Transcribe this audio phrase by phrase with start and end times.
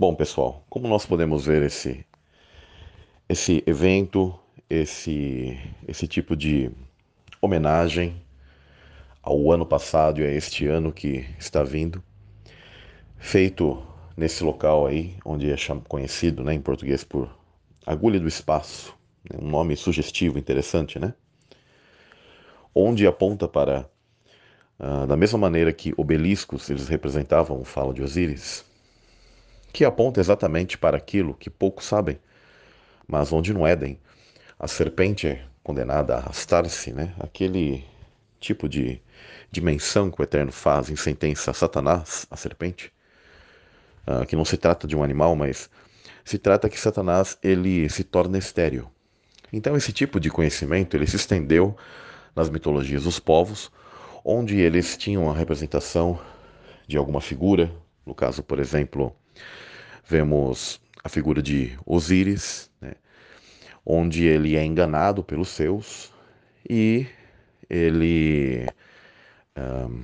[0.00, 2.06] Bom, pessoal, como nós podemos ver esse
[3.28, 4.34] esse evento,
[4.70, 6.70] esse esse tipo de
[7.38, 8.16] homenagem
[9.22, 12.02] ao ano passado e a este ano que está vindo,
[13.18, 13.82] feito
[14.16, 15.56] nesse local aí, onde é
[15.86, 17.28] conhecido né, em português por
[17.84, 18.96] Agulha do Espaço,
[19.30, 21.12] né, um nome sugestivo, interessante, né?
[22.74, 23.86] Onde aponta para,
[24.78, 28.69] uh, da mesma maneira que obeliscos eles representavam o falo de Osíris,
[29.72, 32.18] que aponta exatamente para aquilo que poucos sabem,
[33.06, 33.98] mas onde no Éden
[34.58, 37.14] a serpente é condenada a arrastar-se, né?
[37.18, 37.84] Aquele
[38.38, 39.00] tipo de
[39.50, 42.92] dimensão que o Eterno faz em sentença a Satanás, a serpente,
[44.06, 45.70] uh, que não se trata de um animal, mas
[46.24, 48.90] se trata que Satanás ele se torna estéril.
[49.52, 51.76] Então esse tipo de conhecimento ele se estendeu
[52.34, 53.70] nas mitologias dos povos,
[54.24, 56.20] onde eles tinham a representação
[56.86, 57.72] de alguma figura,
[58.04, 59.14] no caso, por exemplo,
[60.04, 62.94] vemos a figura de Osíris, né,
[63.84, 66.12] onde ele é enganado pelos seus
[66.68, 67.06] e
[67.68, 68.66] ele
[69.56, 70.02] um,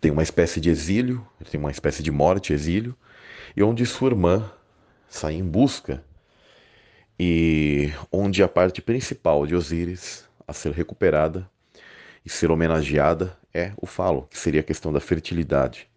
[0.00, 2.96] tem uma espécie de exílio, tem uma espécie de morte, exílio,
[3.56, 4.50] e onde sua irmã
[5.08, 6.02] sai em busca
[7.18, 11.48] e onde a parte principal de Osíris a ser recuperada
[12.24, 15.88] e ser homenageada é o falo, que seria a questão da fertilidade.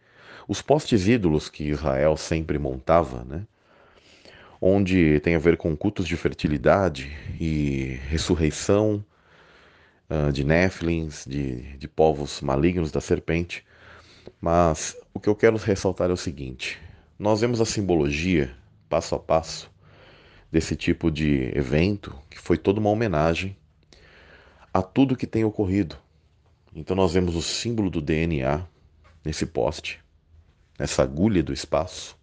[0.48, 3.46] Os postes ídolos que Israel sempre montava, né,
[4.60, 9.04] onde tem a ver com cultos de fertilidade e ressurreição
[10.10, 13.66] uh, de Néfilins, de, de povos malignos da serpente.
[14.40, 16.80] Mas o que eu quero ressaltar é o seguinte:
[17.18, 18.56] nós vemos a simbologia,
[18.90, 19.72] passo a passo,
[20.52, 23.56] desse tipo de evento, que foi toda uma homenagem
[24.74, 25.98] a tudo que tem ocorrido.
[26.76, 28.66] Então nós vemos o símbolo do DNA
[29.24, 30.03] nesse poste,
[30.78, 32.18] nessa agulha do espaço,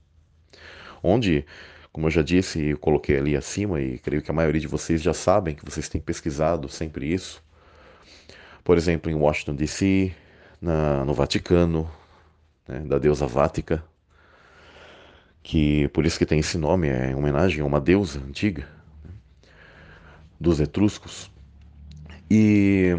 [1.03, 1.45] onde,
[1.93, 5.03] como eu já disse, eu coloquei ali acima e creio que a maioria de vocês
[5.03, 7.43] já sabem que vocês têm pesquisado sempre isso.
[8.63, 10.13] Por exemplo, em Washington DC,
[10.61, 11.91] na, no Vaticano,
[12.69, 13.83] né, da deusa Vática,
[15.43, 18.69] que por isso que tem esse nome, é em homenagem a uma deusa antiga
[19.05, 19.11] né,
[20.39, 21.31] dos etruscos.
[22.31, 22.97] E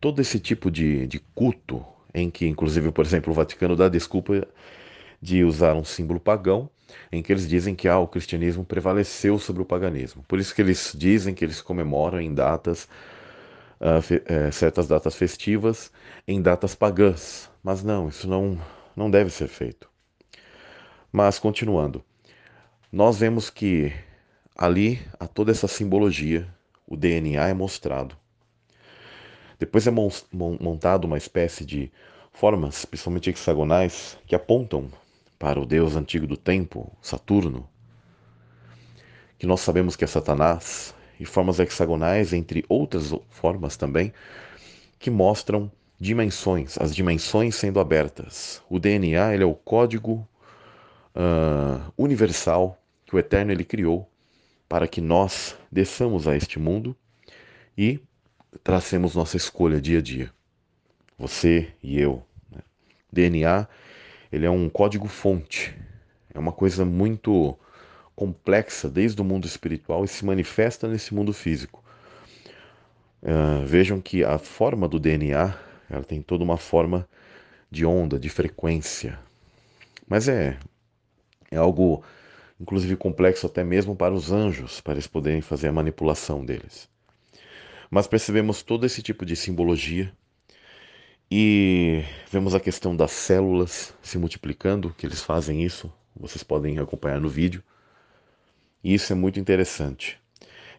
[0.00, 1.84] todo esse tipo de, de culto,
[2.14, 4.46] em que, inclusive, por exemplo, o Vaticano dá desculpa
[5.20, 6.68] de usar um símbolo pagão,
[7.10, 10.24] em que eles dizem que ah, o cristianismo prevaleceu sobre o paganismo.
[10.28, 12.88] Por isso que eles dizem que eles comemoram em datas,
[13.80, 15.90] uh, fe, uh, certas datas festivas,
[16.26, 17.50] em datas pagãs.
[17.62, 18.58] Mas não, isso não,
[18.94, 19.88] não deve ser feito.
[21.10, 22.04] Mas, continuando,
[22.92, 23.92] nós vemos que
[24.56, 26.46] ali há toda essa simbologia,
[26.86, 28.16] o DNA é mostrado
[29.58, 31.90] depois é montado uma espécie de
[32.32, 34.90] formas, principalmente hexagonais, que apontam
[35.38, 37.68] para o deus antigo do tempo, Saturno,
[39.38, 44.12] que nós sabemos que é Satanás, e formas hexagonais, entre outras formas também,
[44.98, 48.62] que mostram dimensões, as dimensões sendo abertas.
[48.68, 50.28] O DNA ele é o código
[51.14, 54.10] uh, universal que o Eterno ele criou
[54.68, 56.94] para que nós desçamos a este mundo
[57.78, 58.00] e
[58.62, 60.30] tracemos nossa escolha dia a dia.
[61.18, 62.22] Você e eu.
[62.50, 62.60] Né?
[63.12, 63.66] DNA,
[64.30, 65.74] ele é um código-fonte.
[66.32, 67.58] É uma coisa muito
[68.14, 71.84] complexa desde o mundo espiritual e se manifesta nesse mundo físico.
[73.22, 75.58] Uh, vejam que a forma do DNA
[75.88, 77.08] ela tem toda uma forma
[77.70, 79.18] de onda, de frequência.
[80.06, 80.58] Mas é,
[81.50, 82.02] é algo,
[82.60, 86.88] inclusive, complexo até mesmo para os anjos, para eles poderem fazer a manipulação deles.
[87.90, 90.12] Mas percebemos todo esse tipo de simbologia
[91.30, 97.20] e vemos a questão das células se multiplicando, que eles fazem isso, vocês podem acompanhar
[97.20, 97.62] no vídeo.
[98.82, 100.18] E isso é muito interessante.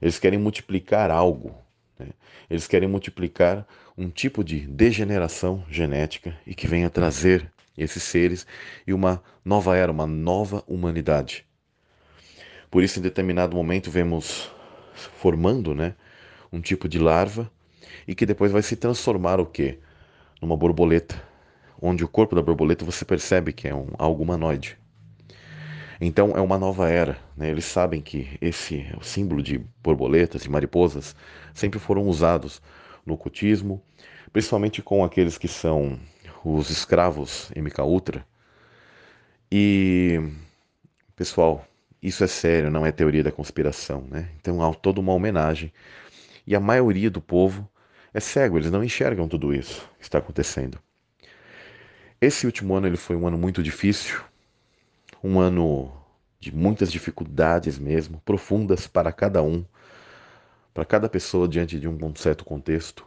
[0.01, 1.55] Eles querem multiplicar algo,
[1.99, 2.07] né?
[2.49, 3.67] eles querem multiplicar
[3.97, 8.45] um tipo de degeneração genética e que venha trazer esses seres
[8.85, 11.45] e uma nova era, uma nova humanidade.
[12.69, 14.51] Por isso, em determinado momento, vemos
[14.93, 15.95] formando né,
[16.51, 17.51] um tipo de larva
[18.07, 19.79] e que depois vai se transformar o quê?
[20.41, 21.21] Numa borboleta,
[21.81, 24.77] onde o corpo da borboleta você percebe que é um, algo humanoide.
[25.99, 27.17] Então é uma nova era.
[27.35, 27.49] Né?
[27.49, 31.15] Eles sabem que esse o símbolo de borboletas e mariposas
[31.53, 32.61] sempre foram usados
[33.05, 33.81] no ocultismo,
[34.31, 35.99] principalmente com aqueles que são
[36.43, 38.25] os escravos MK Ultra.
[39.51, 40.21] E
[41.15, 41.65] pessoal,
[42.01, 44.29] isso é sério, não é teoria da conspiração, né?
[44.39, 45.71] Então há toda uma homenagem
[46.47, 47.69] e a maioria do povo
[48.13, 50.79] é cego, eles não enxergam tudo isso que está acontecendo.
[52.19, 54.19] Esse último ano ele foi um ano muito difícil.
[55.23, 55.91] um ano
[56.39, 59.65] de muitas dificuldades mesmo, profundas para cada um,
[60.73, 63.05] para cada pessoa diante de um certo contexto,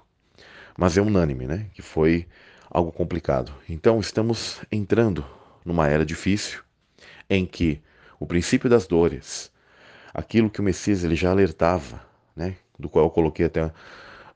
[0.77, 1.69] mas é unânime, né?
[1.73, 2.27] Que foi
[2.69, 3.53] algo complicado.
[3.69, 5.25] Então estamos entrando
[5.65, 6.63] numa era difícil
[7.29, 7.81] em que
[8.19, 9.51] o princípio das dores,
[10.13, 12.05] aquilo que o Messias ele já alertava,
[12.35, 12.57] né?
[12.81, 13.71] Do qual eu coloquei até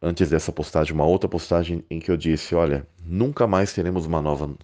[0.01, 4.21] antes dessa postagem uma outra postagem em que eu disse, olha, nunca mais teremos uma
[4.21, 4.55] nova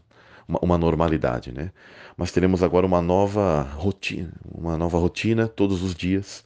[0.47, 1.71] uma, uma normalidade, né?
[2.17, 6.45] Mas teremos agora uma nova rotina, uma nova rotina todos os dias.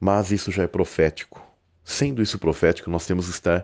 [0.00, 1.40] Mas isso já é profético.
[1.84, 3.60] Sendo isso profético, nós temos que estar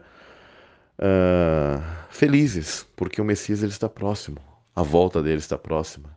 [0.99, 4.39] uh, felizes, porque o Messias ele está próximo,
[4.77, 6.17] a volta dele está próxima.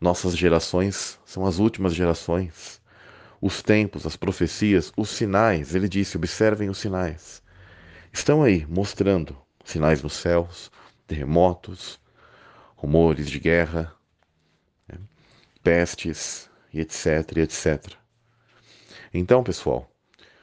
[0.00, 2.80] Nossas gerações são as últimas gerações.
[3.40, 7.42] Os tempos, as profecias, os sinais, ele disse: observem os sinais.
[8.12, 10.70] Estão aí mostrando sinais nos céus,
[11.06, 12.00] terremotos,
[12.74, 13.94] rumores de guerra,
[14.88, 14.98] né?
[15.62, 17.94] pestes e etc, e etc.
[19.14, 19.90] Então, pessoal,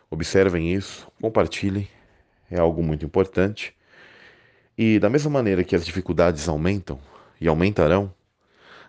[0.09, 1.87] observem isso, compartilhem,
[2.49, 3.75] é algo muito importante.
[4.77, 6.99] E da mesma maneira que as dificuldades aumentam
[7.39, 8.13] e aumentarão,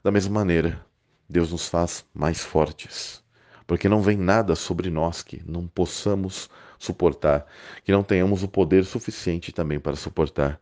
[0.03, 0.85] da mesma maneira,
[1.29, 3.26] Deus nos faz mais fortes.
[3.67, 6.49] Porque não vem nada sobre nós que não possamos
[6.79, 7.47] suportar,
[7.85, 10.61] que não tenhamos o poder suficiente também para suportar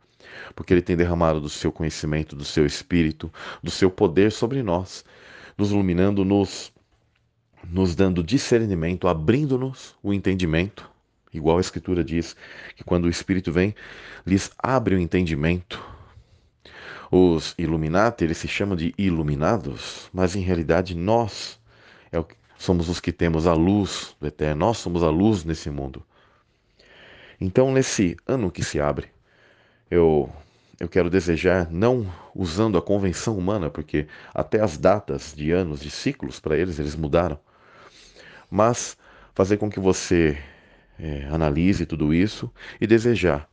[0.54, 5.04] porque Ele tem derramado do seu conhecimento, do seu espírito, do seu poder sobre nós,
[5.56, 6.72] nos iluminando, nos,
[7.68, 10.90] nos dando discernimento, abrindo-nos o entendimento.
[11.32, 12.36] Igual a Escritura diz
[12.76, 13.74] que quando o Espírito vem,
[14.24, 15.82] lhes abre o entendimento.
[17.10, 21.60] Os Illuminati, eles se chamam de iluminados, mas em realidade nós
[22.10, 22.24] é
[22.58, 26.04] somos os que temos a luz do eterno, nós somos a luz nesse mundo.
[27.40, 29.08] Então, nesse ano que se abre,
[29.90, 30.30] eu,
[30.80, 35.90] eu quero desejar, não usando a convenção humana, porque até as datas de anos, de
[35.90, 37.38] ciclos para eles, eles mudaram,
[38.50, 38.96] mas
[39.34, 40.38] fazer com que você
[40.98, 43.48] é, analise tudo isso e desejar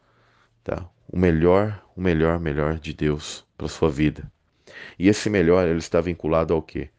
[0.64, 0.86] tá?
[1.08, 4.32] o melhor, o melhor, melhor de Deus para sua vida.
[4.98, 6.90] E esse melhor ele está vinculado ao quê?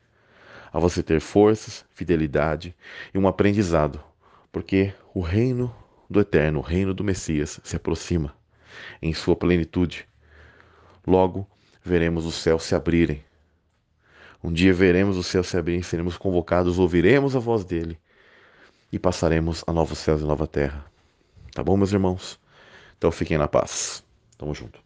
[0.73, 2.75] A você ter forças, fidelidade
[3.13, 4.01] e um aprendizado,
[4.51, 5.75] porque o reino
[6.09, 8.35] do eterno, o reino do Messias se aproxima
[9.01, 10.07] em sua plenitude.
[11.07, 11.47] Logo
[11.85, 13.23] veremos os céus se abrirem.
[14.43, 17.99] Um dia veremos os céus se abrirem, seremos convocados, ouviremos a voz dele
[18.93, 20.85] e passaremos a novos céus e nova terra.
[21.53, 22.41] Tá bom, meus irmãos?
[22.99, 24.03] Então fiquem na paz.
[24.39, 24.81] Tamo junto.